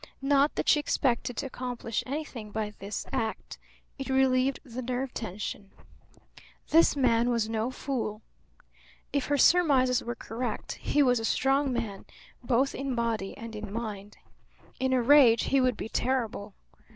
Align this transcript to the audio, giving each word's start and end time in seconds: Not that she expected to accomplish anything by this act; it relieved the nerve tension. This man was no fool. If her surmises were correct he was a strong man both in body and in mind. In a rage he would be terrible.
Not 0.23 0.55
that 0.55 0.67
she 0.67 0.79
expected 0.79 1.37
to 1.37 1.45
accomplish 1.45 2.03
anything 2.07 2.49
by 2.49 2.71
this 2.79 3.05
act; 3.11 3.59
it 3.99 4.09
relieved 4.09 4.59
the 4.63 4.81
nerve 4.81 5.13
tension. 5.13 5.69
This 6.69 6.95
man 6.95 7.29
was 7.29 7.47
no 7.47 7.69
fool. 7.69 8.23
If 9.13 9.27
her 9.27 9.37
surmises 9.37 10.03
were 10.03 10.15
correct 10.15 10.71
he 10.81 11.03
was 11.03 11.19
a 11.19 11.23
strong 11.23 11.71
man 11.71 12.05
both 12.41 12.73
in 12.73 12.95
body 12.95 13.37
and 13.37 13.55
in 13.55 13.71
mind. 13.71 14.17
In 14.79 14.91
a 14.91 15.03
rage 15.03 15.43
he 15.43 15.61
would 15.61 15.77
be 15.77 15.87
terrible. 15.87 16.55